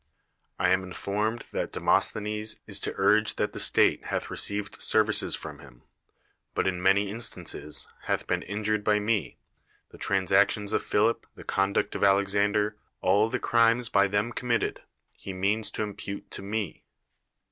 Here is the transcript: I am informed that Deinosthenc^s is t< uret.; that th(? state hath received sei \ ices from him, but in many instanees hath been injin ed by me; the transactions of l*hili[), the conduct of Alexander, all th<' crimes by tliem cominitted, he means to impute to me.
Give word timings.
I 0.57 0.71
am 0.71 0.81
informed 0.81 1.45
that 1.51 1.73
Deinosthenc^s 1.73 2.57
is 2.65 2.79
t< 2.79 2.89
uret.; 2.89 3.35
that 3.35 3.53
th(? 3.53 3.61
state 3.61 4.05
hath 4.05 4.31
received 4.31 4.81
sei 4.81 4.99
\ 4.99 5.07
ices 5.07 5.35
from 5.35 5.59
him, 5.59 5.83
but 6.55 6.65
in 6.65 6.81
many 6.81 7.13
instanees 7.13 7.85
hath 8.05 8.25
been 8.25 8.41
injin 8.41 8.77
ed 8.79 8.83
by 8.83 8.99
me; 8.99 9.37
the 9.91 9.99
transactions 9.99 10.73
of 10.73 10.81
l*hili[), 10.81 11.23
the 11.35 11.43
conduct 11.43 11.93
of 11.93 12.03
Alexander, 12.03 12.77
all 13.01 13.29
th<' 13.29 13.39
crimes 13.41 13.89
by 13.89 14.07
tliem 14.07 14.33
cominitted, 14.33 14.79
he 15.13 15.33
means 15.33 15.69
to 15.69 15.83
impute 15.83 16.31
to 16.31 16.41
me. 16.41 16.83